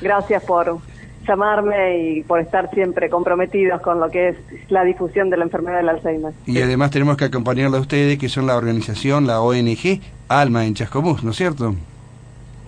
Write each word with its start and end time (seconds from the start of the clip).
Gracias 0.00 0.42
por 0.44 0.78
llamarme 1.26 1.98
y 1.98 2.22
por 2.22 2.40
estar 2.40 2.70
siempre 2.70 3.10
comprometidos 3.10 3.80
con 3.80 4.00
lo 4.00 4.08
que 4.08 4.28
es 4.28 4.36
la 4.68 4.84
difusión 4.84 5.28
de 5.30 5.36
la 5.36 5.44
enfermedad 5.44 5.78
del 5.78 5.88
Alzheimer. 5.88 6.32
Y 6.46 6.60
además 6.62 6.90
tenemos 6.90 7.16
que 7.16 7.24
acompañarla 7.24 7.78
a 7.78 7.80
ustedes, 7.80 8.18
que 8.18 8.28
son 8.28 8.46
la 8.46 8.56
organización, 8.56 9.26
la 9.26 9.40
ONG 9.40 10.00
Alma 10.28 10.64
en 10.64 10.74
Chascomús, 10.74 11.24
¿no 11.24 11.30
es 11.30 11.36
cierto? 11.36 11.74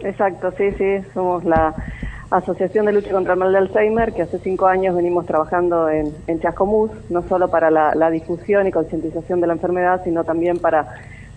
Exacto, 0.01 0.53
sí, 0.57 0.71
sí, 0.77 1.05
somos 1.15 1.45
la 1.45 1.75
Asociación 2.31 2.87
de 2.87 2.93
Lucha 2.93 3.11
contra 3.11 3.33
el 3.33 3.39
Mal 3.39 3.53
de 3.53 3.59
Alzheimer, 3.59 4.13
que 4.13 4.23
hace 4.23 4.39
cinco 4.39 4.67
años 4.67 4.95
venimos 4.95 5.25
trabajando 5.25 5.89
en, 5.89 6.13
en 6.27 6.41
Chascomús, 6.41 6.91
no 7.09 7.23
solo 7.23 7.49
para 7.49 7.71
la, 7.71 8.11
difusión 8.11 8.67
y 8.67 8.71
concientización 8.71 9.41
de 9.41 9.47
la 9.47 9.55
enfermedad, 9.55 10.03
sino 10.05 10.25
también 10.25 10.59
para 10.59 10.89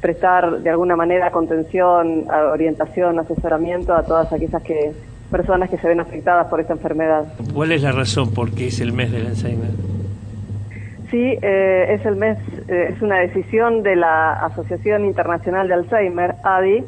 prestar 0.01 0.59
de 0.59 0.69
alguna 0.69 0.95
manera 0.95 1.31
contención, 1.31 2.25
orientación, 2.29 3.19
asesoramiento 3.19 3.93
a 3.93 4.03
todas 4.03 4.33
aquellas 4.33 4.61
que, 4.63 4.91
personas 5.31 5.69
que 5.69 5.77
se 5.77 5.87
ven 5.87 5.99
afectadas 5.99 6.47
por 6.47 6.59
esta 6.59 6.73
enfermedad. 6.73 7.33
¿Cuál 7.53 7.71
es 7.71 7.81
la 7.81 7.91
razón 7.91 8.33
por 8.33 8.51
qué 8.51 8.67
es 8.67 8.79
el 8.81 8.93
mes 8.93 9.11
del 9.11 9.27
Alzheimer? 9.27 9.71
Sí, 11.09 11.37
eh, 11.41 11.87
es 11.89 12.05
el 12.05 12.15
mes, 12.15 12.37
eh, 12.67 12.93
es 12.93 13.01
una 13.01 13.19
decisión 13.19 13.83
de 13.83 13.95
la 13.95 14.33
Asociación 14.45 15.05
Internacional 15.05 15.67
de 15.67 15.73
Alzheimer, 15.73 16.35
ADI, 16.43 16.83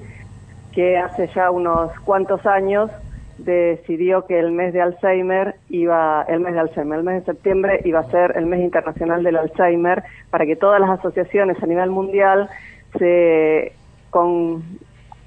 que 0.71 0.97
hace 0.97 1.27
ya 1.35 1.51
unos 1.51 1.91
cuantos 2.01 2.45
años 2.45 2.89
decidió 3.37 4.25
que 4.25 4.39
el 4.39 4.51
mes 4.51 4.73
de 4.73 4.81
Alzheimer 4.81 5.55
iba, 5.69 6.23
el 6.27 6.39
mes 6.39 6.53
de 6.53 6.59
Alzheimer, 6.59 6.99
el 6.99 7.05
mes 7.05 7.25
de 7.25 7.33
septiembre 7.33 7.81
iba 7.83 7.99
a 7.99 8.11
ser 8.11 8.33
el 8.37 8.45
mes 8.45 8.61
internacional 8.61 9.23
del 9.23 9.37
Alzheimer 9.37 10.03
para 10.29 10.45
que 10.45 10.55
todas 10.55 10.79
las 10.79 10.91
asociaciones 10.91 11.61
a 11.61 11.65
nivel 11.65 11.89
mundial 11.89 12.49
se 12.97 13.73
con, 14.09 14.63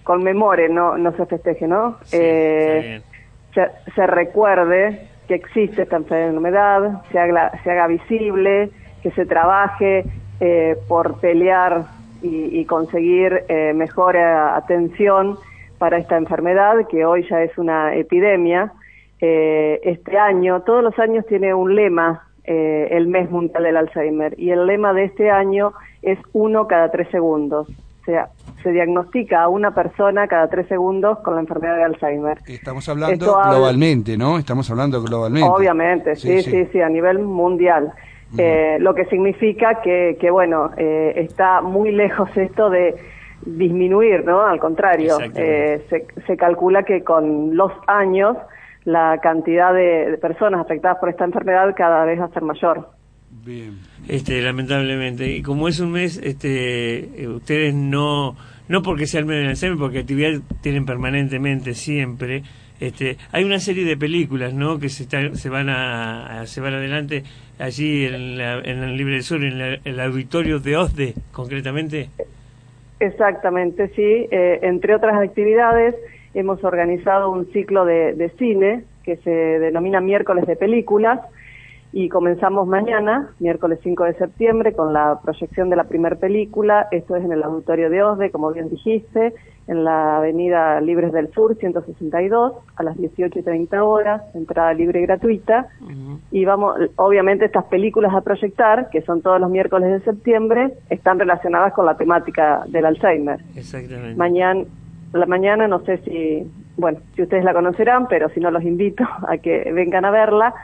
conmemore, 0.06 0.68
no, 0.68 0.96
no 0.96 1.12
se 1.16 1.26
festeje, 1.26 1.66
¿no? 1.66 1.96
eh, 2.12 3.02
se, 3.52 4.06
recuerde 4.06 5.08
que 5.26 5.34
existe 5.34 5.82
esta 5.82 5.96
enfermedad, 5.96 7.02
se 7.10 7.18
haga, 7.18 7.50
se 7.64 7.70
haga 7.70 7.88
visible, 7.88 8.70
que 9.02 9.10
se 9.10 9.26
trabaje 9.26 10.04
eh, 10.40 10.76
por 10.86 11.18
pelear 11.18 11.84
y, 12.22 12.64
conseguir 12.64 13.44
eh, 13.48 13.72
mejor 13.74 14.16
atención 14.16 15.38
para 15.78 15.98
esta 15.98 16.16
enfermedad, 16.16 16.86
que 16.88 17.04
hoy 17.04 17.26
ya 17.28 17.42
es 17.42 17.56
una 17.58 17.94
epidemia. 17.94 18.72
Eh, 19.20 19.80
este 19.82 20.18
año, 20.18 20.62
todos 20.62 20.82
los 20.82 20.98
años 20.98 21.26
tiene 21.26 21.54
un 21.54 21.74
lema, 21.74 22.28
eh, 22.44 22.88
el 22.92 23.08
mes 23.08 23.30
mundial 23.30 23.64
del 23.64 23.76
Alzheimer, 23.76 24.38
y 24.38 24.50
el 24.50 24.66
lema 24.66 24.92
de 24.92 25.04
este 25.04 25.30
año 25.30 25.72
es 26.02 26.18
uno 26.32 26.66
cada 26.66 26.90
tres 26.90 27.08
segundos. 27.10 27.68
O 27.68 28.04
sea, 28.04 28.28
se 28.66 28.72
diagnostica 28.72 29.44
a 29.44 29.48
una 29.48 29.72
persona 29.72 30.26
cada 30.26 30.48
tres 30.48 30.66
segundos 30.66 31.20
con 31.20 31.36
la 31.36 31.40
enfermedad 31.40 31.76
de 31.76 31.84
Alzheimer. 31.84 32.38
Estamos 32.48 32.88
hablando 32.88 33.24
globalmente, 33.24 34.16
¿no? 34.16 34.38
Estamos 34.38 34.68
hablando 34.68 35.00
globalmente. 35.02 35.48
Obviamente, 35.48 36.16
sí, 36.16 36.42
sí, 36.42 36.66
sí, 36.72 36.80
a 36.80 36.88
nivel 36.88 37.20
mundial. 37.20 37.92
Eh, 38.36 38.78
lo 38.80 38.92
que 38.92 39.04
significa 39.04 39.80
que, 39.82 40.18
que 40.20 40.30
bueno, 40.30 40.72
está 40.76 41.60
muy 41.60 41.92
lejos 41.92 42.28
esto 42.36 42.68
de 42.70 42.96
disminuir, 43.44 44.24
¿no? 44.24 44.42
Al 44.42 44.58
contrario, 44.58 45.18
eh, 45.34 45.84
se, 46.26 46.36
calcula 46.36 46.82
que 46.82 47.04
con 47.04 47.56
los 47.56 47.72
años 47.86 48.36
la 48.84 49.18
cantidad 49.22 49.72
de, 49.72 50.18
personas 50.20 50.60
afectadas 50.60 50.98
por 50.98 51.08
esta 51.08 51.24
enfermedad 51.24 51.74
cada 51.76 52.04
vez 52.04 52.20
va 52.20 52.24
a 52.24 52.30
ser 52.30 52.42
mayor. 52.42 52.90
Bien. 53.44 53.78
Este, 54.08 54.40
lamentablemente. 54.40 55.28
Y 55.28 55.42
como 55.42 55.68
es 55.68 55.80
un 55.80 55.92
mes, 55.92 56.20
este, 56.22 57.22
eh, 57.22 57.28
ustedes 57.28 57.74
no, 57.74 58.36
no 58.68 58.82
porque 58.82 59.06
sea 59.06 59.20
el 59.20 59.26
mes 59.26 59.38
del 59.38 59.48
Alzheimer, 59.48 59.78
porque 59.78 60.00
actividad 60.00 60.40
tienen 60.60 60.86
permanentemente, 60.86 61.74
siempre. 61.74 62.42
Este, 62.80 63.16
hay 63.32 63.44
una 63.44 63.58
serie 63.58 63.84
de 63.84 63.96
películas, 63.96 64.52
¿no? 64.52 64.78
Que 64.78 64.88
se, 64.88 65.06
se 65.34 65.48
van 65.48 65.68
a, 65.68 66.40
a, 66.40 66.44
llevar 66.44 66.74
adelante 66.74 67.22
allí 67.58 68.04
en, 68.04 68.40
en 68.40 68.82
el 68.82 68.96
Libre 68.96 69.14
del 69.14 69.22
Sur, 69.22 69.42
en 69.42 69.80
el 69.82 70.00
auditorio 70.00 70.58
de 70.58 70.76
OSDE, 70.76 71.14
concretamente. 71.32 72.10
Exactamente, 73.00 73.88
sí. 73.88 74.26
Eh, 74.30 74.60
entre 74.62 74.94
otras 74.94 75.20
actividades, 75.20 75.94
hemos 76.34 76.62
organizado 76.64 77.30
un 77.30 77.50
ciclo 77.52 77.84
de, 77.84 78.30
cine 78.38 78.84
que 79.04 79.16
se 79.18 79.30
denomina 79.30 80.00
Miércoles 80.00 80.46
de 80.46 80.56
Películas 80.56 81.20
y 81.98 82.10
comenzamos 82.10 82.68
mañana, 82.68 83.30
miércoles 83.38 83.78
5 83.82 84.04
de 84.04 84.12
septiembre, 84.16 84.74
con 84.74 84.92
la 84.92 85.18
proyección 85.22 85.70
de 85.70 85.76
la 85.76 85.84
primera 85.84 86.14
película. 86.14 86.88
Esto 86.90 87.16
es 87.16 87.24
en 87.24 87.32
el 87.32 87.42
auditorio 87.42 87.88
de 87.88 88.02
OSDE, 88.02 88.30
como 88.30 88.52
bien 88.52 88.68
dijiste, 88.68 89.32
en 89.66 89.82
la 89.82 90.18
avenida 90.18 90.78
Libres 90.82 91.10
del 91.14 91.32
Sur, 91.32 91.56
162, 91.56 92.52
a 92.76 92.82
las 92.82 92.98
18 92.98 93.38
y 93.38 93.42
30 93.42 93.82
horas, 93.82 94.20
entrada 94.34 94.74
libre 94.74 95.00
y 95.00 95.06
gratuita. 95.06 95.68
Y 96.30 96.44
vamos, 96.44 96.76
obviamente 96.96 97.46
estas 97.46 97.64
películas 97.64 98.12
a 98.14 98.20
proyectar, 98.20 98.90
que 98.90 99.00
son 99.00 99.22
todos 99.22 99.40
los 99.40 99.48
miércoles 99.48 99.90
de 99.90 100.00
septiembre, 100.00 100.74
están 100.90 101.18
relacionadas 101.18 101.72
con 101.72 101.86
la 101.86 101.96
temática 101.96 102.62
del 102.68 102.84
Alzheimer. 102.84 103.40
Exactamente. 103.56 104.16
Mañana, 104.16 104.64
la 105.14 105.24
mañana, 105.24 105.66
no 105.66 105.80
sé 105.86 105.96
si, 106.04 106.46
bueno, 106.76 106.98
si 107.14 107.22
ustedes 107.22 107.42
la 107.42 107.54
conocerán, 107.54 108.06
pero 108.06 108.28
si 108.28 108.40
no 108.40 108.50
los 108.50 108.64
invito 108.64 109.04
a 109.26 109.38
que 109.38 109.72
vengan 109.72 110.04
a 110.04 110.10
verla. 110.10 110.54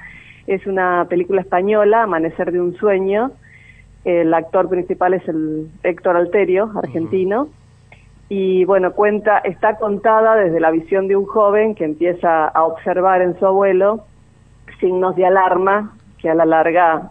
Es 0.47 0.67
una 0.67 1.07
película 1.09 1.41
española, 1.41 2.03
Amanecer 2.03 2.53
de 2.53 2.61
un 2.61 2.75
sueño. 2.77 3.33
El 4.05 4.35
actor 4.35 4.69
principal 4.69 5.15
es 5.15 5.27
el 5.29 5.69
Héctor 5.83 6.17
Alterio, 6.17 6.71
argentino. 6.77 7.49
Y 8.29 8.65
bueno, 8.65 8.93
cuenta, 8.93 9.39
está 9.39 9.77
contada 9.77 10.37
desde 10.37 10.59
la 10.59 10.71
visión 10.71 11.07
de 11.07 11.17
un 11.17 11.27
joven 11.27 11.75
que 11.75 11.85
empieza 11.85 12.49
a 12.49 12.65
observar 12.65 13.23
en 13.23 13.39
su 13.39 13.47
abuelo 13.47 14.05
signos 14.81 15.15
de 15.17 15.27
alarma 15.27 15.97
que 16.19 16.29
a 16.29 16.35
la 16.35 16.45
larga 16.45 17.11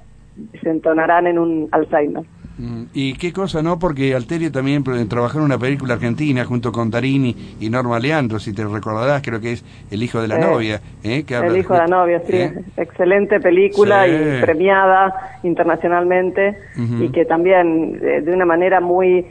se 0.62 0.70
entonarán 0.70 1.28
en 1.28 1.40
un 1.40 1.70
Alzheimer. 1.72 2.24
Mm, 2.62 2.84
y 2.94 3.14
qué 3.16 3.34
cosa, 3.34 3.64
¿no? 3.64 3.80
Porque 3.80 4.14
Alterio 4.14 4.52
también 4.52 4.84
trabajó 5.10 5.40
en 5.40 5.46
una 5.46 5.58
película 5.58 5.96
argentina 5.96 6.46
junto 6.46 6.72
con 6.72 6.92
Tarini 6.92 7.56
y 7.60 7.70
Norma 7.72 7.98
Leandro, 8.00 8.38
si 8.40 8.54
te 8.54 8.64
recordarás, 8.64 9.24
creo 9.24 9.42
que 9.42 9.54
es 9.54 9.66
El 9.90 10.04
hijo 10.04 10.22
de 10.22 10.28
la 10.28 10.38
novia. 10.38 10.80
¿eh? 11.04 11.26
el 11.28 11.58
hijo 11.58 11.74
de 11.74 11.80
la 11.80 11.88
novia, 11.88 12.22
sí. 12.28 12.36
¿eh? 12.36 12.54
Excelente 12.78 13.40
película 13.40 14.08
y 14.08 14.40
premiada 14.42 15.40
internacionalmente 15.42 16.56
y 17.00 17.10
que 17.10 17.26
también 17.26 18.00
eh, 18.00 18.22
de 18.22 18.32
una 18.32 18.46
manera 18.46 18.80
muy 18.80 19.26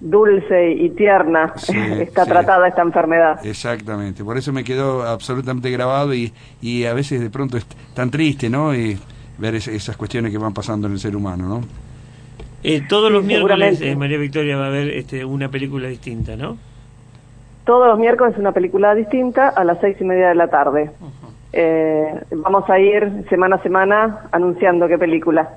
dulce 0.00 0.70
y 0.70 0.90
tierna 0.90 1.52
está 1.98 2.26
tratada 2.26 2.68
esta 2.68 2.82
enfermedad. 2.82 3.44
Exactamente, 3.44 4.22
por 4.22 4.38
eso 4.38 4.52
me 4.52 4.62
quedó 4.62 5.02
absolutamente 5.02 5.68
grabado 5.70 6.14
y, 6.14 6.32
y 6.62 6.84
a 6.84 6.94
veces 6.94 7.20
de 7.20 7.30
pronto 7.30 7.56
es 7.56 7.66
tan 7.94 8.10
triste, 8.10 8.48
¿no? 8.48 8.72
Y 8.72 8.96
ver 9.38 9.54
esas 9.56 9.96
cuestiones 9.96 10.30
que 10.30 10.38
van 10.38 10.52
pasando 10.52 10.86
en 10.86 10.92
el 10.92 11.00
ser 11.00 11.16
humano, 11.16 11.48
¿no? 11.48 11.87
Eh, 12.62 12.82
todos 12.88 13.10
los 13.12 13.24
miércoles, 13.24 13.80
eh, 13.80 13.94
María 13.94 14.18
Victoria, 14.18 14.56
va 14.56 14.64
a 14.64 14.68
haber 14.68 14.88
este, 14.90 15.24
una 15.24 15.48
película 15.48 15.88
distinta, 15.88 16.36
¿no? 16.36 16.58
Todos 17.64 17.86
los 17.86 17.98
miércoles 17.98 18.36
una 18.38 18.52
película 18.52 18.94
distinta 18.94 19.48
a 19.48 19.62
las 19.62 19.78
seis 19.80 19.96
y 20.00 20.04
media 20.04 20.28
de 20.28 20.34
la 20.34 20.48
tarde. 20.48 20.90
Eh, 21.52 22.20
vamos 22.30 22.68
a 22.68 22.78
ir 22.78 23.24
semana 23.30 23.56
a 23.56 23.62
semana 23.62 24.28
anunciando 24.32 24.86
qué 24.86 24.98
película 24.98 25.48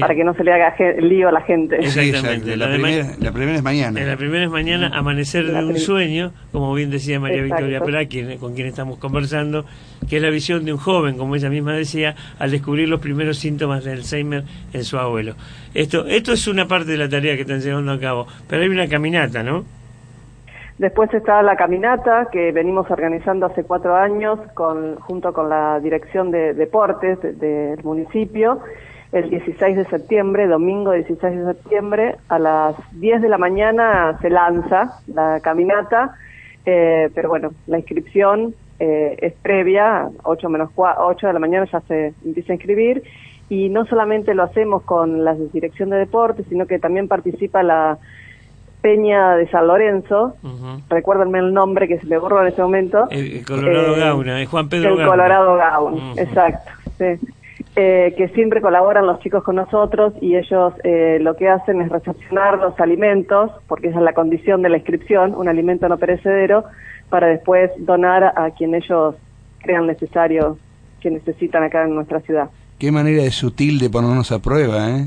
para 0.00 0.14
que 0.14 0.22
no 0.22 0.34
se 0.34 0.44
le 0.44 0.52
haga 0.52 0.74
lío 1.00 1.28
a 1.28 1.32
la 1.32 1.40
gente. 1.40 1.76
Exactamente. 1.76 2.56
La, 2.56 2.66
primera, 2.66 3.54
es 3.54 3.62
mañana. 3.62 4.00
La 4.00 4.16
primera 4.16 4.44
es 4.44 4.50
mañana, 4.50 4.90
Amanecer 4.92 5.46
de 5.46 5.64
un 5.64 5.78
sueño, 5.78 6.32
como 6.52 6.74
bien 6.74 6.90
decía 6.90 7.18
María 7.18 7.42
Victoria 7.42 7.80
Pera, 7.80 8.00
con 8.38 8.54
quien 8.54 8.66
estamos 8.66 8.98
conversando, 8.98 9.64
que 10.08 10.16
es 10.16 10.22
la 10.22 10.30
visión 10.30 10.64
de 10.64 10.72
un 10.72 10.78
joven, 10.78 11.16
como 11.16 11.36
ella 11.36 11.48
misma 11.48 11.72
decía, 11.72 12.14
al 12.38 12.50
descubrir 12.50 12.88
los 12.88 13.00
primeros 13.00 13.38
síntomas 13.38 13.84
de 13.84 13.92
Alzheimer 13.92 14.44
en 14.72 14.84
su 14.84 14.98
abuelo. 14.98 15.36
Esto, 15.72 16.06
esto 16.06 16.32
es 16.32 16.46
una 16.48 16.66
parte 16.66 16.90
de 16.90 16.98
la 16.98 17.08
tarea 17.08 17.36
que 17.36 17.42
están 17.42 17.60
llevando 17.60 17.92
a 17.92 17.98
cabo, 17.98 18.26
pero 18.46 18.62
hay 18.62 18.68
una 18.68 18.88
caminata, 18.88 19.42
¿no? 19.42 19.64
Después 20.78 21.12
está 21.12 21.42
la 21.42 21.56
caminata 21.56 22.28
que 22.30 22.52
venimos 22.52 22.88
organizando 22.90 23.46
hace 23.46 23.64
cuatro 23.64 23.96
años 23.96 24.38
con, 24.54 24.96
junto 25.00 25.32
con 25.32 25.48
la 25.48 25.80
Dirección 25.80 26.30
de 26.30 26.54
Deportes 26.54 27.18
del 27.20 27.82
municipio 27.82 28.60
el 29.12 29.30
16 29.30 29.76
de 29.76 29.84
septiembre, 29.86 30.46
domingo 30.46 30.92
16 30.92 31.38
de 31.38 31.54
septiembre, 31.54 32.16
a 32.28 32.38
las 32.38 32.76
10 32.92 33.22
de 33.22 33.28
la 33.28 33.38
mañana 33.38 34.18
se 34.20 34.28
lanza 34.28 35.00
la 35.06 35.40
caminata, 35.40 36.14
eh, 36.66 37.08
pero 37.14 37.30
bueno, 37.30 37.52
la 37.66 37.78
inscripción 37.78 38.54
eh, 38.78 39.16
es 39.18 39.32
previa, 39.34 40.10
8 40.24 40.48
menos 40.50 40.70
8 40.76 41.26
de 41.26 41.32
la 41.32 41.38
mañana 41.38 41.66
ya 41.72 41.80
se 41.82 42.12
empieza 42.24 42.52
a 42.52 42.56
inscribir, 42.56 43.02
y 43.48 43.70
no 43.70 43.86
solamente 43.86 44.34
lo 44.34 44.42
hacemos 44.42 44.82
con 44.82 45.24
la 45.24 45.34
Dirección 45.34 45.88
de 45.88 45.96
Deportes, 45.96 46.44
sino 46.50 46.66
que 46.66 46.78
también 46.78 47.08
participa 47.08 47.62
la 47.62 47.98
Peña 48.80 49.36
de 49.36 49.48
San 49.48 49.66
Lorenzo, 49.66 50.36
recuérdenme 50.88 51.38
el 51.40 51.52
nombre 51.52 51.88
que 51.88 51.98
se 51.98 52.06
me 52.06 52.18
borró 52.18 52.42
en 52.42 52.48
ese 52.48 52.62
momento. 52.62 53.08
El, 53.10 53.44
Colorado 53.44 53.96
eh, 53.96 54.00
Gauna, 54.00 54.42
es 54.42 54.48
Juan 54.48 54.68
Pedro 54.68 55.00
El 55.00 55.06
Colorado 55.06 55.56
Gauna, 55.56 56.12
exacto. 56.16 56.70
Sí. 56.98 57.18
Eh, 57.80 58.14
que 58.16 58.28
siempre 58.30 58.60
colaboran 58.60 59.06
los 59.06 59.20
chicos 59.20 59.44
con 59.44 59.54
nosotros 59.54 60.12
y 60.20 60.34
ellos 60.34 60.72
eh, 60.82 61.18
lo 61.20 61.36
que 61.36 61.48
hacen 61.48 61.80
es 61.80 61.90
recepcionar 61.90 62.58
los 62.58 62.78
alimentos, 62.80 63.52
porque 63.68 63.88
esa 63.88 63.98
es 63.98 64.04
la 64.04 64.14
condición 64.14 64.62
de 64.62 64.68
la 64.68 64.78
inscripción, 64.78 65.32
un 65.34 65.48
alimento 65.48 65.88
no 65.88 65.96
perecedero, 65.96 66.64
para 67.08 67.28
después 67.28 67.70
donar 67.78 68.32
a 68.36 68.50
quien 68.50 68.74
ellos 68.74 69.14
crean 69.60 69.86
necesario, 69.86 70.58
que 71.00 71.10
necesitan 71.10 71.62
acá 71.62 71.84
en 71.84 71.94
nuestra 71.94 72.18
ciudad. 72.20 72.50
Qué 72.78 72.90
manera 72.90 73.22
de 73.22 73.30
sutil 73.30 73.78
de 73.78 73.90
ponernos 73.90 74.32
a 74.32 74.40
prueba, 74.40 74.90
¿eh? 74.90 75.06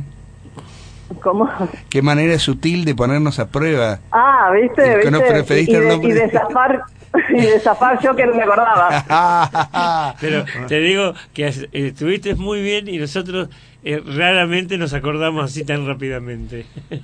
¿Cómo? 1.22 1.50
Qué 1.90 2.02
manera 2.02 2.38
sutil 2.40 2.86
de 2.86 2.96
ponernos 2.96 3.40
a 3.40 3.48
prueba. 3.50 4.00
Ah, 4.12 4.52
¿viste? 4.54 5.00
Que 5.02 5.12
no 5.12 5.20
¿viste? 5.20 5.34
preferiste 5.34 5.74
y, 5.74 5.80
de, 5.80 5.96
y 6.08 6.12
de 6.12 6.30
zafar, 6.30 6.82
y 7.30 7.42
de 7.42 7.60
zafar 7.60 8.00
yo 8.02 8.16
que 8.16 8.26
no 8.26 8.34
me 8.36 8.44
acordaba. 8.44 10.16
Pero 10.22 10.46
te 10.68 10.80
digo 10.80 11.14
que 11.34 11.48
estuviste 11.72 12.36
muy 12.36 12.62
bien 12.62 12.88
y 12.88 12.98
nosotros 12.98 13.50
eh, 13.84 14.02
raramente 14.16 14.78
nos 14.78 14.94
acordamos 14.94 15.46
así 15.46 15.64
tan 15.66 15.88
rápidamente. 15.88 16.66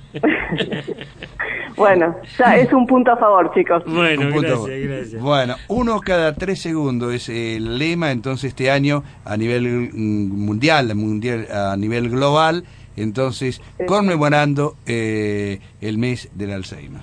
Bueno, 1.76 2.16
ya 2.36 2.56
es 2.56 2.72
un 2.72 2.86
punto 2.88 3.12
a 3.12 3.16
favor, 3.16 3.52
chicos. 3.54 3.84
bueno, 3.86 4.22
Un 4.22 4.32
punto. 4.32 4.64
gracias, 4.64 4.88
gracias. 4.88 5.22
Bueno, 5.22 5.54
uno 5.68 6.00
cada 6.00 6.34
tres 6.34 6.60
segundos 6.60 7.14
es 7.14 7.28
el 7.28 7.78
lema, 7.78 8.10
entonces 8.10 8.48
este 8.48 8.68
año 8.70 9.04
a 9.24 9.36
nivel 9.36 9.90
mm, 9.92 10.44
mundial, 10.44 10.92
mundial 10.96 11.46
a 11.52 11.76
nivel 11.76 12.10
global, 12.10 12.64
entonces 13.02 13.60
conmemorando 13.86 14.74
eh, 14.86 15.60
el 15.80 15.98
mes 15.98 16.28
del 16.34 16.52
Alzheimer. 16.52 17.02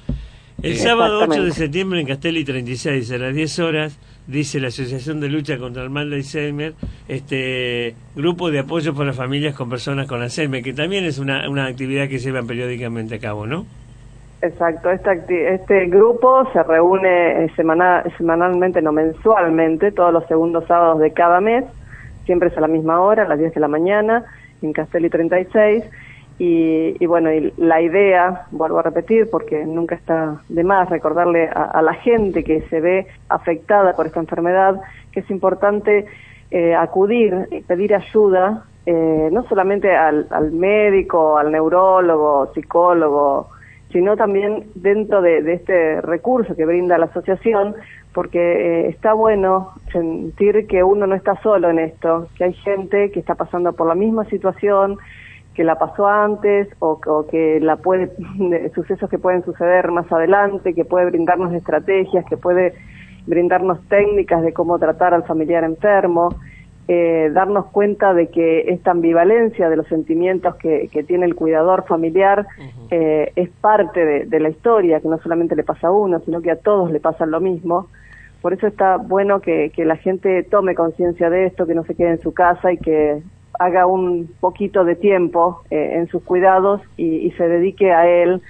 El 0.64 0.78
sábado 0.78 1.20
8 1.30 1.44
de 1.44 1.52
septiembre 1.52 2.00
en 2.02 2.08
Castelli 2.08 2.44
36 2.44 3.12
a 3.12 3.18
las 3.18 3.36
10 3.36 3.60
horas 3.60 4.00
dice 4.26 4.60
la 4.60 4.70
Asociación 4.70 5.20
de 5.20 5.30
Lucha 5.30 5.58
contra 5.58 5.84
el 5.84 5.90
Mal 5.92 6.10
de 6.10 6.16
Alzheimer, 6.18 6.74
este 7.08 7.94
grupo 8.16 8.50
de 8.50 8.60
apoyo 8.60 8.96
para 8.96 9.14
familias 9.14 9.54
con 9.54 9.70
personas 9.70 10.08
con 10.08 10.22
Alzheimer, 10.22 10.64
que 10.64 10.74
también 10.74 11.04
es 11.06 11.20
una, 11.20 11.48
una 11.50 11.66
actividad 11.68 12.08
que 12.08 12.18
se 12.20 12.30
llevan 12.30 12.48
periódicamente 12.48 13.16
a 13.16 13.20
cabo, 13.20 13.46
¿no? 13.46 13.66
Exacto, 14.42 14.90
acti- 14.90 15.34
este 15.34 15.86
grupo 15.88 16.48
se 16.54 16.62
reúne 16.64 17.46
eh, 17.46 17.52
semana- 17.56 18.04
semanalmente, 18.18 18.82
no 18.82 18.92
mensualmente, 18.92 19.92
todos 19.92 20.14
los 20.14 20.26
segundos 20.28 20.66
sábados 20.68 21.00
de 21.00 21.12
cada 21.12 21.40
mes, 21.42 21.64
siempre 22.26 22.50
es 22.50 22.58
a 22.58 22.62
la 22.62 22.68
misma 22.68 23.00
hora, 23.02 23.24
a 23.24 23.28
las 23.28 23.40
10 23.40 23.54
de 23.54 23.60
la 23.60 23.68
mañana, 23.68 24.24
en 24.62 24.74
Castelli 24.74 25.10
36. 25.10 25.84
Y, 26.38 26.98
y 27.00 27.06
bueno, 27.06 27.32
y 27.32 27.54
la 27.58 27.82
idea, 27.82 28.48
vuelvo 28.52 28.80
a 28.80 28.84
repetir, 28.84 29.30
porque 29.30 29.66
nunca 29.66 29.96
está 29.96 30.42
de 30.50 30.64
más 30.64 30.90
recordarle 30.90 31.48
a, 31.48 31.64
a 31.64 31.82
la 31.82 31.94
gente 31.94 32.44
que 32.44 32.62
se 32.70 32.82
ve 32.82 33.08
afectada 33.30 33.96
por 33.96 34.06
esta 34.06 34.20
enfermedad, 34.20 34.82
que 35.14 35.22
es 35.22 35.30
importante 35.32 36.06
eh, 36.52 36.76
acudir 36.76 37.48
y 37.52 37.62
pedir 37.62 37.96
ayuda, 37.96 38.66
eh, 38.86 39.30
no 39.32 39.44
solamente 39.48 39.96
al, 39.96 40.28
al 40.30 40.52
médico, 40.52 41.38
al 41.38 41.52
neurólogo, 41.52 42.52
psicólogo, 42.54 43.50
sino 43.96 44.18
también 44.18 44.66
dentro 44.76 45.22
de, 45.22 45.54
este 45.54 46.02
recurso 46.02 46.54
que 46.54 46.66
brinda 46.66 46.98
la 46.98 47.06
asociación, 47.06 47.76
porque 48.14 48.40
eh, 48.40 48.90
está 48.90 49.14
bueno 49.14 49.72
sentir 49.94 50.68
que 50.68 50.84
uno 50.84 51.08
no 51.08 51.16
está 51.16 51.42
solo 51.42 51.70
en 51.70 51.80
esto, 51.80 52.28
que 52.36 52.44
hay 52.44 52.54
gente 52.56 53.10
que 53.12 53.22
está 53.22 53.36
pasando 53.36 53.72
por 53.72 53.88
la 53.88 53.96
misma 53.96 54.26
situación, 54.26 54.98
que 55.54 55.64
la 55.64 55.76
pasó 55.76 56.10
antes 56.10 56.68
o, 56.80 57.00
o 57.08 57.26
que 57.26 57.62
la 57.62 57.78
puede, 57.78 58.12
de 58.38 58.70
sucesos 58.76 59.10
que 59.10 59.18
pueden 59.18 59.46
suceder 59.46 59.90
más 59.92 60.12
adelante, 60.12 60.74
que 60.74 60.84
puede 60.84 61.06
brindarnos 61.06 61.54
estrategias, 61.54 62.26
que 62.26 62.36
puede 62.36 62.74
brindarnos 63.26 63.80
técnicas 63.88 64.42
de 64.42 64.52
cómo 64.52 64.78
tratar 64.78 65.14
al 65.14 65.24
familiar 65.24 65.64
enfermo, 65.64 66.36
eh, 66.88 67.32
darnos 67.34 67.66
cuenta 67.68 68.14
de 68.14 68.28
que 68.28 68.70
esta 68.70 68.92
ambivalencia 68.92 69.70
de 69.70 69.78
los 69.78 69.88
sentimientos 69.88 70.56
que, 70.56 70.88
que 70.92 71.04
tiene 71.04 71.26
el 71.26 71.36
cuidador 71.36 71.86
familiar 71.88 72.46
eh, 72.92 73.32
es 73.36 73.50
parte 73.50 74.06
de, 74.06 74.26
de 74.26 74.40
la 74.40 74.50
historia, 74.50 75.00
que 75.00 75.08
no 75.08 75.18
solamente 75.20 75.56
le 75.56 75.64
pasa 75.64 75.88
a 75.88 75.92
uno, 75.92 76.20
sino 76.20 76.42
que 76.42 76.52
a 76.52 76.58
todos 76.58 76.92
le 76.92 77.00
pasa 77.00 77.26
lo 77.26 77.40
mismo. 77.40 77.88
Por 78.42 78.54
eso 78.54 78.68
está 78.68 78.98
bueno 78.98 79.40
que, 79.40 79.72
que 79.76 79.86
la 79.86 79.96
gente 79.96 80.44
tome 80.44 80.76
conciencia 80.76 81.32
de 81.32 81.48
esto, 81.48 81.66
que 81.66 81.74
no 81.74 81.84
se 81.86 81.96
quede 81.96 82.12
en 82.12 82.22
su 82.22 82.34
casa 82.34 82.72
y 82.72 82.78
que 82.78 83.24
haga 83.58 83.88
un 83.88 84.30
poquito 84.40 84.86
de 84.86 84.96
tiempo 84.96 85.62
eh, 85.72 85.96
en 85.96 86.08
sus 86.08 86.22
cuidados 86.22 86.82
y, 86.98 87.26
y 87.26 87.32
se 87.32 87.48
dedique 87.48 87.92
a 87.92 88.08
él 88.08 88.42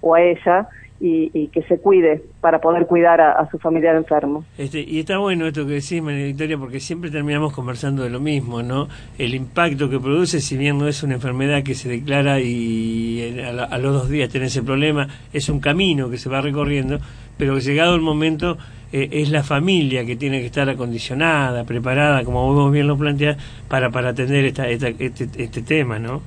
o 0.00 0.14
a 0.14 0.22
ella 0.22 0.68
y, 1.04 1.32
y 1.34 1.48
que 1.48 1.62
se 1.64 1.78
cuide 1.78 2.22
para 2.40 2.60
poder 2.60 2.86
cuidar 2.86 3.20
a, 3.20 3.32
a 3.32 3.50
su 3.50 3.58
familiar 3.58 3.96
enfermo. 3.96 4.44
Este, 4.56 4.78
y 4.80 5.00
está 5.00 5.18
bueno 5.18 5.48
esto 5.48 5.66
que 5.66 5.72
decís, 5.72 6.00
María 6.00 6.26
Victoria, 6.26 6.56
porque 6.56 6.78
siempre 6.78 7.10
terminamos 7.10 7.52
conversando 7.52 8.04
de 8.04 8.10
lo 8.10 8.20
mismo, 8.20 8.62
¿no? 8.62 8.86
El 9.18 9.34
impacto 9.34 9.90
que 9.90 9.98
produce, 9.98 10.40
si 10.40 10.56
bien 10.56 10.78
no 10.78 10.86
es 10.86 11.02
una 11.02 11.14
enfermedad 11.14 11.64
que 11.64 11.74
se 11.74 11.88
declara 11.88 12.38
y 12.38 13.36
a, 13.44 13.52
la- 13.52 13.64
a 13.64 13.78
los 13.78 13.92
dos 13.94 14.08
días 14.08 14.30
tenés 14.30 14.56
el 14.56 14.64
problema, 14.64 15.08
es 15.32 15.48
un 15.48 15.58
camino 15.58 16.08
que 16.08 16.18
se 16.18 16.28
va 16.28 16.40
recorriendo, 16.40 16.98
pero 17.36 17.58
llegado 17.58 17.96
el 17.96 18.00
momento 18.00 18.56
eh, 18.92 19.08
es 19.10 19.30
la 19.30 19.42
familia 19.42 20.04
que 20.06 20.14
tiene 20.14 20.38
que 20.38 20.46
estar 20.46 20.68
acondicionada, 20.70 21.64
preparada, 21.64 22.22
como 22.22 22.54
vos 22.54 22.70
bien 22.70 22.86
lo 22.86 22.96
planteás, 22.96 23.36
para, 23.68 23.90
para 23.90 24.10
atender 24.10 24.44
esta, 24.44 24.68
esta- 24.68 24.88
este, 24.90 25.24
este 25.42 25.62
tema, 25.62 25.98
¿no? 25.98 26.22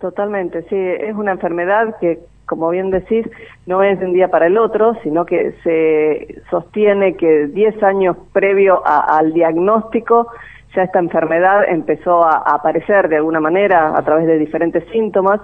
Totalmente, 0.00 0.62
sí, 0.68 0.76
es 0.76 1.14
una 1.16 1.32
enfermedad 1.32 1.96
que, 2.00 2.18
como 2.46 2.70
bien 2.70 2.90
decís, 2.90 3.26
no 3.66 3.82
es 3.82 3.98
de 3.98 4.06
un 4.06 4.12
día 4.12 4.28
para 4.28 4.46
el 4.46 4.56
otro, 4.56 4.94
sino 5.02 5.26
que 5.26 5.52
se 5.64 6.42
sostiene 6.50 7.16
que 7.16 7.48
10 7.48 7.82
años 7.82 8.16
previo 8.32 8.82
a- 8.86 9.18
al 9.18 9.32
diagnóstico 9.32 10.28
ya 10.74 10.82
esta 10.82 10.98
enfermedad 10.98 11.64
empezó 11.68 12.24
a, 12.24 12.38
aparecer 12.54 13.08
de 13.08 13.16
alguna 13.16 13.40
manera 13.40 13.96
a 13.96 14.02
través 14.04 14.26
de 14.26 14.38
diferentes 14.38 14.84
síntomas 14.92 15.40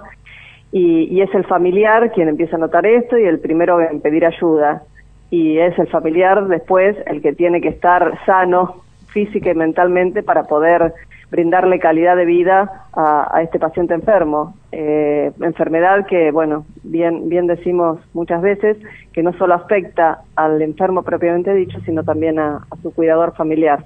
y, 0.71 1.05
y 1.05 1.21
es 1.21 1.33
el 1.33 1.43
familiar 1.45 2.11
quien 2.11 2.29
empieza 2.29 2.55
a 2.55 2.59
notar 2.59 2.85
esto 2.85 3.17
y 3.17 3.25
el 3.25 3.39
primero 3.39 3.81
en 3.81 3.99
pedir 4.01 4.25
ayuda. 4.25 4.83
Y 5.29 5.57
es 5.57 5.77
el 5.79 5.87
familiar 5.87 6.47
después 6.47 6.95
el 7.07 7.21
que 7.23 7.33
tiene 7.33 7.61
que 7.61 7.69
estar 7.69 8.19
sano 8.25 8.82
física 9.13 9.51
y 9.51 9.55
mentalmente 9.55 10.23
para 10.23 10.43
poder 10.43 10.93
brindarle 11.31 11.79
calidad 11.79 12.15
de 12.15 12.25
vida 12.25 12.87
a, 12.93 13.29
a 13.35 13.41
este 13.41 13.59
paciente 13.59 13.93
enfermo. 13.93 14.55
Eh, 14.71 15.31
enfermedad 15.41 16.05
que, 16.05 16.31
bueno, 16.31 16.65
bien, 16.83 17.29
bien 17.29 17.47
decimos 17.47 17.99
muchas 18.13 18.41
veces, 18.41 18.77
que 19.13 19.23
no 19.23 19.33
solo 19.33 19.53
afecta 19.55 20.21
al 20.35 20.61
enfermo 20.61 21.03
propiamente 21.03 21.53
dicho, 21.53 21.79
sino 21.85 22.03
también 22.03 22.37
a, 22.39 22.57
a 22.69 22.75
su 22.81 22.93
cuidador 22.93 23.33
familiar. 23.35 23.83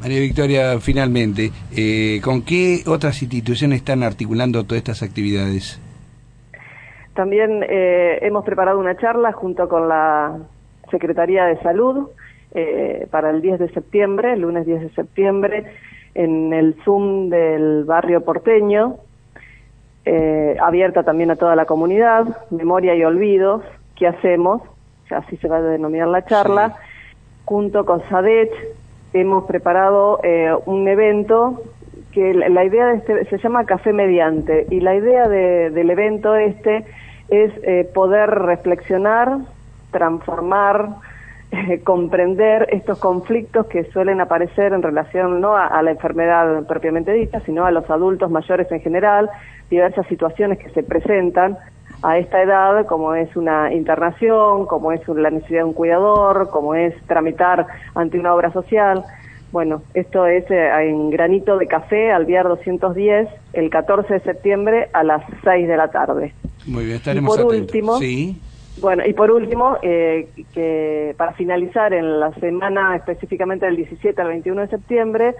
María 0.00 0.20
Victoria, 0.20 0.78
finalmente, 0.80 1.50
eh, 1.76 2.20
¿con 2.22 2.42
qué 2.42 2.82
otras 2.86 3.22
instituciones 3.22 3.78
están 3.78 4.02
articulando 4.02 4.64
todas 4.64 4.78
estas 4.78 5.02
actividades? 5.02 5.80
También 7.14 7.64
eh, 7.68 8.18
hemos 8.22 8.44
preparado 8.44 8.78
una 8.78 8.96
charla 8.96 9.32
junto 9.32 9.68
con 9.68 9.88
la 9.88 10.38
Secretaría 10.90 11.44
de 11.46 11.58
Salud 11.62 12.08
eh, 12.54 13.06
para 13.10 13.30
el 13.30 13.40
10 13.42 13.58
de 13.60 13.68
septiembre, 13.70 14.32
el 14.34 14.40
lunes 14.40 14.66
10 14.66 14.80
de 14.82 14.90
septiembre, 14.90 15.64
en 16.14 16.52
el 16.52 16.74
Zoom 16.84 17.28
del 17.28 17.84
barrio 17.84 18.24
porteño, 18.24 18.96
eh, 20.04 20.56
abierta 20.60 21.02
también 21.02 21.30
a 21.30 21.36
toda 21.36 21.54
la 21.56 21.66
comunidad, 21.66 22.24
Memoria 22.50 22.94
y 22.94 23.04
Olvidos, 23.04 23.62
¿qué 23.96 24.06
hacemos? 24.06 24.62
Así 25.10 25.36
se 25.36 25.48
va 25.48 25.58
a 25.58 25.62
denominar 25.62 26.08
la 26.08 26.24
charla. 26.24 26.76
Junto 27.44 27.84
con 27.84 28.02
SADECH 28.08 28.52
hemos 29.12 29.44
preparado 29.44 30.20
eh, 30.22 30.52
un 30.66 30.86
evento 30.88 31.62
que 32.12 32.34
la, 32.34 32.48
la 32.48 32.64
idea 32.64 32.86
de 32.86 32.96
este 32.96 33.24
se 33.26 33.38
llama 33.38 33.64
Café 33.64 33.92
Mediante 33.92 34.66
y 34.70 34.80
la 34.80 34.94
idea 34.94 35.28
de- 35.28 35.70
del 35.70 35.90
evento 35.90 36.36
este 36.36 36.84
es 37.28 37.52
eh, 37.62 37.88
poder 37.94 38.30
reflexionar, 38.30 39.38
transformar, 39.92 40.88
eh, 41.50 41.80
comprender 41.84 42.68
estos 42.72 42.98
conflictos 42.98 43.66
que 43.66 43.84
suelen 43.84 44.20
aparecer 44.20 44.72
en 44.72 44.82
relación 44.82 45.40
no 45.40 45.56
a, 45.56 45.66
a 45.66 45.82
la 45.82 45.92
enfermedad 45.92 46.66
propiamente 46.66 47.12
dicha, 47.12 47.40
sino 47.40 47.64
a 47.64 47.70
los 47.70 47.88
adultos 47.90 48.30
mayores 48.30 48.70
en 48.70 48.80
general, 48.80 49.30
diversas 49.70 50.06
situaciones 50.06 50.58
que 50.58 50.70
se 50.70 50.82
presentan 50.82 51.58
a 52.02 52.18
esta 52.18 52.42
edad, 52.42 52.86
como 52.86 53.14
es 53.14 53.34
una 53.36 53.72
internación, 53.72 54.66
como 54.66 54.92
es 54.92 55.06
la 55.08 55.30
necesidad 55.30 55.60
de 55.60 55.64
un 55.64 55.72
cuidador, 55.72 56.48
como 56.50 56.74
es 56.74 56.94
tramitar 57.06 57.66
ante 57.94 58.18
una 58.18 58.34
obra 58.34 58.52
social. 58.52 59.04
Bueno, 59.50 59.82
esto 59.94 60.26
es 60.26 60.48
eh, 60.50 60.70
en 60.88 61.10
Granito 61.10 61.56
de 61.56 61.66
Café, 61.66 62.12
Alviar 62.12 62.46
210, 62.46 63.28
el 63.54 63.70
14 63.70 64.14
de 64.14 64.20
septiembre 64.20 64.88
a 64.92 65.02
las 65.02 65.22
6 65.42 65.66
de 65.66 65.76
la 65.76 65.88
tarde. 65.88 66.34
Muy 66.66 66.84
bien, 66.84 66.96
estaremos 66.96 67.36
por 67.36 67.46
atentos. 67.46 67.60
último, 67.60 67.98
sí. 67.98 68.40
Bueno, 68.80 69.02
y 69.04 69.12
por 69.12 69.30
último, 69.30 69.76
eh, 69.82 70.28
que 70.54 71.14
para 71.16 71.32
finalizar 71.32 71.92
en 71.92 72.20
la 72.20 72.32
semana 72.34 72.94
específicamente 72.96 73.66
del 73.66 73.76
17 73.76 74.20
al 74.20 74.28
21 74.28 74.62
de 74.62 74.68
septiembre, 74.68 75.34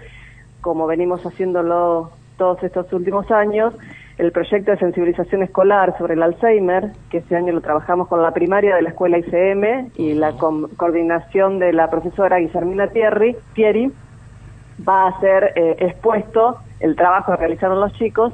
como 0.61 0.87
venimos 0.87 1.25
haciéndolo 1.25 2.11
todos 2.37 2.61
estos 2.63 2.91
últimos 2.91 3.31
años, 3.31 3.73
el 4.17 4.33
proyecto 4.33 4.71
de 4.71 4.77
sensibilización 4.77 5.43
escolar 5.43 5.97
sobre 5.97 6.15
el 6.15 6.23
Alzheimer, 6.23 6.91
que 7.09 7.19
este 7.19 7.37
año 7.37 7.53
lo 7.53 7.61
trabajamos 7.61 8.09
con 8.09 8.21
la 8.21 8.31
primaria 8.31 8.75
de 8.75 8.81
la 8.81 8.89
escuela 8.89 9.17
ICM 9.17 9.91
y 9.95 10.13
la 10.13 10.33
coordinación 10.33 11.59
de 11.59 11.71
la 11.71 11.89
profesora 11.89 12.39
Guillermina 12.39 12.87
Thierry, 12.87 13.37
Thierry, 13.53 13.91
va 14.87 15.07
a 15.07 15.19
ser 15.21 15.53
eh, 15.55 15.77
expuesto 15.79 16.57
el 16.81 16.97
trabajo 16.97 17.31
que 17.31 17.37
realizaron 17.37 17.79
los 17.79 17.93
chicos 17.93 18.33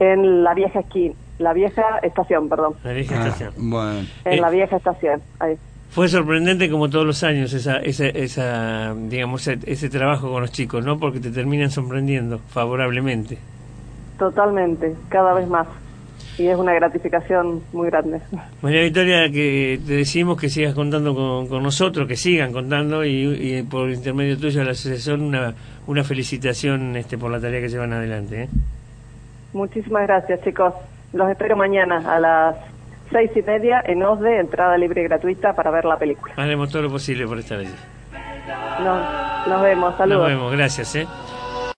en 0.00 0.42
la 0.42 0.54
vieja 0.54 0.80
esquina, 0.80 1.14
la 1.40 1.52
vieja 1.52 1.98
estación, 2.02 2.48
perdón, 2.48 2.74
La 2.84 2.92
vieja 2.92 3.14
Ah, 3.16 3.26
estación. 3.28 3.52
bueno. 3.70 4.00
en 4.24 4.32
Eh, 4.32 4.40
la 4.40 4.50
vieja 4.50 4.76
estación. 4.76 5.20
Ahí. 5.38 5.56
Fue 5.90 6.08
sorprendente 6.08 6.70
como 6.70 6.88
todos 6.88 7.04
los 7.04 7.24
años 7.24 7.52
esa, 7.52 7.78
esa, 7.78 8.06
esa 8.06 8.94
digamos, 8.94 9.48
ese, 9.48 9.88
trabajo 9.90 10.30
con 10.30 10.42
los 10.42 10.52
chicos, 10.52 10.84
¿no? 10.84 10.98
Porque 10.98 11.18
te 11.18 11.30
terminan 11.30 11.70
sorprendiendo 11.70 12.38
favorablemente. 12.38 13.38
Totalmente, 14.18 14.94
cada 15.08 15.32
vez 15.34 15.48
más. 15.48 15.66
Y 16.38 16.46
es 16.46 16.56
una 16.56 16.72
gratificación 16.74 17.62
muy 17.72 17.88
grande. 17.90 18.20
María 18.62 18.82
Victoria, 18.82 19.30
que 19.30 19.80
te 19.84 19.94
decimos 19.94 20.40
que 20.40 20.48
sigas 20.48 20.74
contando 20.74 21.14
con, 21.48 21.62
nosotros, 21.62 22.06
que 22.06 22.16
sigan 22.16 22.52
contando 22.52 23.04
y, 23.04 23.62
por 23.68 23.90
intermedio 23.90 24.38
tuyo 24.38 24.60
a 24.60 24.64
la 24.64 24.70
asociación 24.70 25.22
una, 25.22 25.54
una 25.86 26.04
felicitación 26.04 26.96
este, 26.96 27.18
por 27.18 27.30
la 27.30 27.40
tarea 27.40 27.60
que 27.60 27.68
llevan 27.68 27.92
adelante. 27.92 28.44
¿eh? 28.44 28.48
Muchísimas 29.52 30.06
gracias, 30.06 30.40
chicos. 30.44 30.72
Los 31.12 31.28
espero 31.30 31.56
mañana 31.56 32.02
a 32.06 32.20
las 32.20 32.56
seis 33.10 33.30
y 33.34 33.42
media 33.42 33.82
en 33.84 34.02
OSDE, 34.02 34.38
entrada 34.40 34.76
libre 34.78 35.02
y 35.02 35.04
gratuita 35.04 35.52
para 35.54 35.70
ver 35.70 35.84
la 35.84 35.96
película. 35.96 36.34
Haremos 36.36 36.70
todo 36.70 36.82
lo 36.82 36.90
posible 36.90 37.26
por 37.26 37.38
estar 37.38 37.58
allí. 37.58 37.74
Nos, 38.84 39.48
nos 39.48 39.62
vemos, 39.62 39.96
saludos. 39.96 40.22
Nos 40.22 40.28
vemos, 40.28 40.52
gracias. 40.52 40.94
¿eh? 40.96 41.06